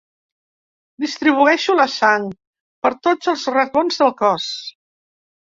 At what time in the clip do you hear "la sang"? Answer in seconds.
1.81-2.25